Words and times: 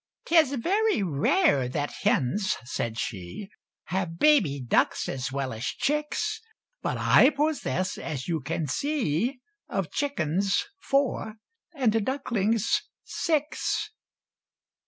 "'Tis 0.25 0.53
very 0.55 1.03
rare 1.03 1.69
that 1.69 1.93
hens," 2.01 2.57
said 2.63 2.97
she, 2.97 3.51
"Have 3.83 4.17
baby 4.17 4.59
ducks 4.59 5.07
as 5.07 5.31
well 5.31 5.53
as 5.53 5.63
chicks 5.65 6.41
But 6.81 6.97
I 6.97 7.29
possess, 7.29 7.99
as 7.99 8.27
you 8.27 8.41
can 8.41 8.65
see, 8.65 9.41
Of 9.69 9.91
chickens 9.91 10.65
four 10.81 11.35
and 11.75 12.03
ducklings 12.03 12.81
six!" 13.03 13.91